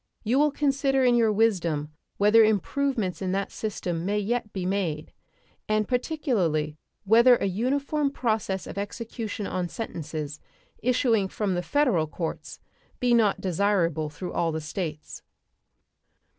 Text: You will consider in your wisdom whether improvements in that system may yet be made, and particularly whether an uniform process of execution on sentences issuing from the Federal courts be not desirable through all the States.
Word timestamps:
You 0.23 0.39
will 0.39 0.49
consider 0.49 1.03
in 1.05 1.13
your 1.13 1.31
wisdom 1.31 1.91
whether 2.17 2.43
improvements 2.43 3.21
in 3.21 3.33
that 3.33 3.51
system 3.51 4.03
may 4.03 4.17
yet 4.17 4.51
be 4.51 4.65
made, 4.65 5.13
and 5.69 5.87
particularly 5.87 6.75
whether 7.03 7.35
an 7.35 7.51
uniform 7.51 8.09
process 8.09 8.65
of 8.65 8.79
execution 8.79 9.45
on 9.45 9.69
sentences 9.69 10.39
issuing 10.79 11.27
from 11.27 11.53
the 11.53 11.61
Federal 11.61 12.07
courts 12.07 12.59
be 12.99 13.13
not 13.13 13.41
desirable 13.41 14.09
through 14.09 14.33
all 14.33 14.51
the 14.51 14.59
States. 14.59 15.21